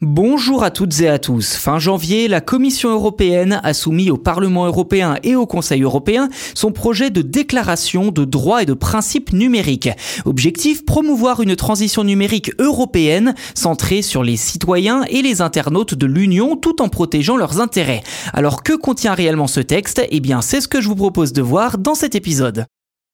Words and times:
Bonjour 0.00 0.62
à 0.62 0.70
toutes 0.70 1.00
et 1.00 1.08
à 1.08 1.18
tous. 1.18 1.56
Fin 1.56 1.80
janvier, 1.80 2.28
la 2.28 2.40
Commission 2.40 2.90
européenne 2.90 3.60
a 3.64 3.74
soumis 3.74 4.12
au 4.12 4.16
Parlement 4.16 4.64
européen 4.64 5.16
et 5.24 5.34
au 5.34 5.44
Conseil 5.44 5.82
européen 5.82 6.28
son 6.54 6.70
projet 6.70 7.10
de 7.10 7.20
déclaration 7.20 8.12
de 8.12 8.24
droits 8.24 8.62
et 8.62 8.66
de 8.66 8.74
principes 8.74 9.32
numériques. 9.32 9.90
Objectif, 10.24 10.84
promouvoir 10.84 11.40
une 11.40 11.56
transition 11.56 12.04
numérique 12.04 12.52
européenne 12.60 13.34
centrée 13.56 14.02
sur 14.02 14.22
les 14.22 14.36
citoyens 14.36 15.02
et 15.08 15.20
les 15.20 15.40
internautes 15.40 15.94
de 15.94 16.06
l'Union 16.06 16.54
tout 16.54 16.80
en 16.80 16.88
protégeant 16.88 17.36
leurs 17.36 17.60
intérêts. 17.60 18.04
Alors 18.32 18.62
que 18.62 18.74
contient 18.74 19.14
réellement 19.14 19.48
ce 19.48 19.58
texte? 19.58 20.00
Eh 20.10 20.20
bien, 20.20 20.42
c'est 20.42 20.60
ce 20.60 20.68
que 20.68 20.80
je 20.80 20.86
vous 20.86 20.94
propose 20.94 21.32
de 21.32 21.42
voir 21.42 21.76
dans 21.76 21.96
cet 21.96 22.14
épisode. 22.14 22.66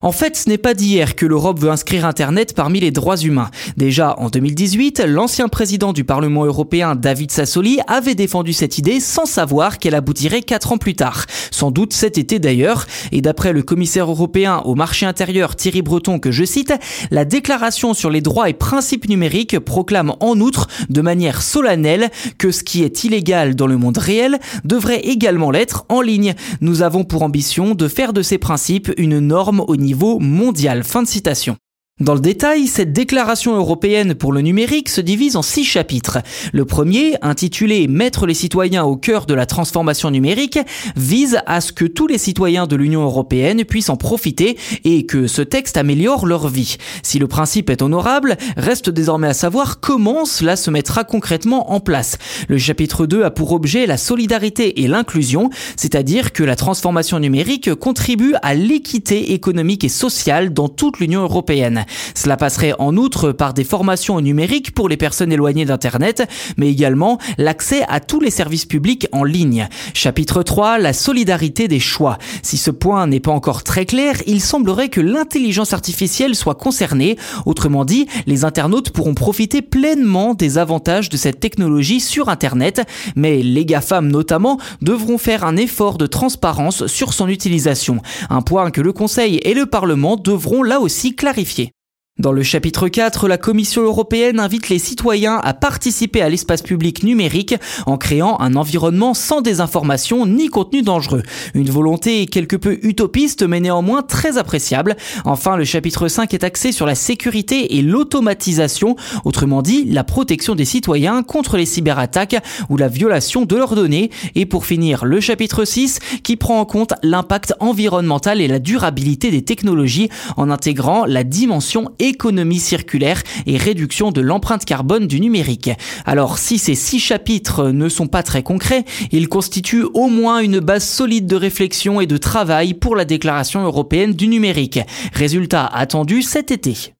En 0.05 0.12
fait, 0.12 0.36
ce 0.36 0.50
n'est 0.50 0.59
pas 0.59 0.75
d'hier 0.75 1.16
que 1.16 1.25
l'Europe 1.25 1.59
veut 1.59 1.70
inscrire 1.70 2.05
Internet 2.05 2.52
parmi 2.52 2.79
les 2.79 2.91
droits 2.91 3.16
humains. 3.16 3.50
Déjà 3.79 4.14
en 4.19 4.29
2018, 4.29 5.02
l'ancien 5.07 5.48
président 5.48 5.95
du 5.95 6.05
Parlement 6.05 6.45
européen 6.45 6.95
David 6.95 7.30
Sassoli 7.30 7.79
avait 7.87 8.14
défendu 8.14 8.52
cette 8.52 8.77
idée 8.77 9.01
sans 9.01 9.24
savoir 9.24 9.79
qu'elle 9.79 9.95
aboutirait 9.95 10.43
quatre 10.43 10.73
ans 10.73 10.77
plus 10.77 10.95
tard. 10.95 11.24
Sans 11.51 11.70
doute 11.70 11.95
cet 11.95 12.19
été 12.19 12.38
d'ailleurs. 12.38 12.84
Et 13.12 13.23
d'après 13.23 13.55
le 13.55 13.62
commissaire 13.62 14.10
européen 14.10 14.59
au 14.66 14.74
marché 14.74 15.06
intérieur 15.06 15.56
Thierry 15.56 15.80
Breton 15.80 16.18
que 16.18 16.30
je 16.30 16.45
cite, 16.45 16.74
la 17.10 17.24
déclaration 17.24 17.95
sur 17.95 18.10
les 18.10 18.21
droits 18.21 18.51
et 18.51 18.55
principes 18.55 19.09
numériques 19.09 19.59
proclame 19.59 20.12
en 20.21 20.38
outre 20.38 20.68
de 20.91 21.01
manière 21.01 21.41
solennelle 21.41 22.10
que 22.37 22.51
ce 22.51 22.62
qui 22.62 22.82
est 22.82 23.05
illégal 23.05 23.55
dans 23.55 23.66
le 23.66 23.79
monde 23.79 23.96
réel 23.96 24.38
devrait 24.65 25.01
également 25.01 25.51
l'être 25.51 25.87
en 25.88 26.02
ligne. 26.02 26.34
Nous 26.60 26.82
avons 26.82 27.05
pour 27.05 27.23
ambition 27.23 27.74
de 27.74 27.88
faire 27.88 28.12
de 28.12 28.21
ces 28.21 28.37
principes 28.37 28.93
une 28.98 29.18
norme 29.18 29.65
au 29.66 29.77
niveau 29.95 30.19
mondial. 30.19 30.83
Fin 30.83 31.03
de 31.03 31.09
citation. 31.09 31.57
Dans 32.01 32.15
le 32.15 32.21
détail, 32.21 32.66
cette 32.66 32.93
déclaration 32.93 33.55
européenne 33.55 34.16
pour 34.16 34.33
le 34.33 34.41
numérique 34.41 34.89
se 34.89 35.01
divise 35.01 35.37
en 35.37 35.43
six 35.43 35.62
chapitres. 35.62 36.19
Le 36.52 36.65
premier, 36.65 37.15
intitulé 37.23 37.87
Mettre 37.87 38.27
les 38.27 38.35
citoyens 38.35 38.83
au 38.83 38.97
cœur 38.97 39.27
de 39.27 39.35
la 39.35 39.47
transformation 39.47 40.11
numérique, 40.11 40.59
vise 40.96 41.38
à 41.46 41.60
ce 41.60 41.71
que 41.71 41.85
tous 41.85 42.09
les 42.09 42.18
citoyens 42.18 42.66
de 42.66 42.74
l'Union 42.74 43.05
européenne 43.05 43.65
puissent 43.65 43.91
en 43.91 43.96
profiter 43.96 44.59
et 44.83 45.07
que 45.07 45.29
ce 45.29 45.41
texte 45.41 45.77
améliore 45.77 46.27
leur 46.27 46.49
vie. 46.49 46.79
Si 47.05 47.21
le 47.21 47.29
principe 47.29 47.71
est 47.71 47.80
honorable, 47.80 48.38
reste 48.57 48.90
désormais 48.90 49.29
à 49.29 49.33
savoir 49.33 49.79
comment 49.79 50.24
cela 50.24 50.57
se 50.57 50.73
mettra 50.73 51.05
concrètement 51.05 51.71
en 51.71 51.79
place. 51.79 52.18
Le 52.49 52.59
chapitre 52.59 53.07
2 53.07 53.23
a 53.23 53.30
pour 53.30 53.52
objet 53.52 53.87
la 53.87 53.99
solidarité 53.99 54.83
et 54.83 54.88
l'inclusion, 54.88 55.49
c'est-à-dire 55.77 56.33
que 56.33 56.43
la 56.43 56.57
transformation 56.57 57.21
numérique 57.21 57.73
contribue 57.73 58.35
à 58.43 58.55
l'équité 58.55 59.33
économique 59.33 59.85
et 59.85 59.88
sociale 59.88 60.52
dans 60.52 60.68
toute 60.68 60.99
l'Union 60.99 61.23
européenne. 61.23 61.84
Cela 62.15 62.37
passerait 62.37 62.74
en 62.79 62.96
outre 62.96 63.32
par 63.32 63.54
des 63.54 63.65
formations 63.65 64.21
numériques 64.21 64.75
pour 64.75 64.88
les 64.88 64.97
personnes 64.97 65.32
éloignées 65.32 65.65
d'Internet, 65.65 66.28
mais 66.56 66.71
également 66.71 67.19
l'accès 67.38 67.82
à 67.88 68.00
tous 68.00 68.21
les 68.21 68.31
services 68.31 68.66
publics 68.66 69.06
en 69.12 69.25
ligne. 69.25 69.69
Chapitre 69.93 70.43
3, 70.43 70.78
la 70.78 70.93
solidarité 70.93 71.69
des 71.69 71.81
choix. 71.81 72.19
Si 72.43 72.56
ce 72.56 72.71
point 72.71 73.06
n'est 73.06 73.21
pas 73.21 73.32
encore 73.32 73.62
très 73.62 73.87
clair, 73.87 74.16
il 74.27 74.41
semblerait 74.41 74.88
que 74.88 75.00
l'intelligence 75.00 75.72
artificielle 75.72 76.34
soit 76.34 76.55
concernée. 76.55 77.16
Autrement 77.47 77.84
dit, 77.84 78.06
les 78.27 78.44
internautes 78.44 78.91
pourront 78.91 79.15
profiter 79.15 79.62
pleinement 79.62 80.34
des 80.34 80.59
avantages 80.59 81.09
de 81.09 81.16
cette 81.16 81.41
technologie 81.41 82.00
sur 82.00 82.28
Internet, 82.28 82.82
mais 83.16 83.43
les 83.43 83.65
GAFAM 83.65 84.09
notamment 84.09 84.59
devront 84.82 85.19
faire 85.19 85.44
un 85.44 85.56
effort 85.56 85.99
de 85.99 86.06
transparence 86.06 86.87
sur 86.87 87.12
son 87.12 87.28
utilisation. 87.28 88.00
Un 88.31 88.43
point 88.43 88.71
que 88.71 88.81
le 88.81 88.93
Conseil 88.93 89.37
et 89.43 89.55
le 89.55 89.66
Parlement 89.66 90.16
devront 90.16 90.62
là 90.62 90.81
aussi 90.81 91.15
clarifier. 91.15 91.74
Dans 92.20 92.31
le 92.31 92.44
chapitre 92.44 92.87
4, 92.87 93.26
la 93.26 93.38
Commission 93.38 93.82
européenne 93.82 94.38
invite 94.38 94.69
les 94.69 94.78
citoyens 94.78 95.41
à 95.43 95.53
participer 95.53 96.22
à 96.22 96.28
l'espace 96.28 96.62
public 96.62 97.03
numérique 97.03 97.56
en 97.87 97.97
créant 97.98 98.38
un 98.38 98.54
environnement 98.54 99.15
sans 99.15 99.41
désinformation 99.41 100.25
ni 100.25 100.47
contenu 100.47 100.82
dangereux. 100.82 101.25
Une 101.54 101.71
volonté 101.71 102.26
quelque 102.26 102.54
peu 102.54 102.78
utopiste 102.82 103.43
mais 103.43 103.59
néanmoins 103.59 104.03
très 104.03 104.38
appréciable. 104.38 104.94
Enfin, 105.25 105.56
le 105.56 105.65
chapitre 105.65 106.06
5 106.06 106.33
est 106.34 106.44
axé 106.44 106.71
sur 106.71 106.87
la 106.87 106.94
sécurité 106.94 107.78
et 107.78 107.83
l'automatisation, 107.83 108.94
autrement 109.25 109.60
dit 109.60 109.84
la 109.84 110.05
protection 110.05 110.55
des 110.55 110.65
citoyens 110.65 111.25
contre 111.25 111.56
les 111.56 111.66
cyberattaques 111.66 112.37
ou 112.71 112.77
la 112.77 112.87
violation 112.87 113.44
de 113.44 113.56
leurs 113.56 113.75
données. 113.75 114.12
Et 114.37 114.47
pour 114.47 114.66
finir, 114.66 115.05
le 115.05 115.19
chapitre 115.19 115.65
6 115.65 115.99
qui 116.22 116.37
prend 116.37 116.60
en 116.60 116.65
compte 116.65 116.94
l'impact 117.03 117.55
environnemental 117.59 118.41
et 118.41 118.47
la 118.47 118.60
durabilité 118.60 119.33
des 119.33 119.43
technologies 119.43 120.10
en 120.37 120.49
intégrant 120.49 121.06
la 121.06 121.25
dimension 121.25 121.91
économie 122.09 122.59
circulaire 122.59 123.22
et 123.47 123.56
réduction 123.56 124.10
de 124.10 124.20
l'empreinte 124.20 124.65
carbone 124.65 125.06
du 125.06 125.20
numérique. 125.20 125.70
Alors 126.04 126.38
si 126.38 126.59
ces 126.59 126.75
six 126.75 127.00
chapitres 127.00 127.70
ne 127.70 127.88
sont 127.88 128.06
pas 128.06 128.22
très 128.22 128.42
concrets, 128.42 128.84
ils 129.12 129.28
constituent 129.28 129.87
au 129.94 130.09
moins 130.09 130.41
une 130.41 130.60
base 130.60 130.84
solide 130.84 131.26
de 131.26 131.37
réflexion 131.37 132.00
et 132.00 132.06
de 132.06 132.16
travail 132.16 132.75
pour 132.75 132.97
la 132.97 133.04
déclaration 133.04 133.62
européenne 133.65 134.12
du 134.12 134.28
numérique. 134.28 134.81
Résultat 135.12 135.66
attendu 135.66 136.22
cet 136.22 136.50
été. 136.50 136.94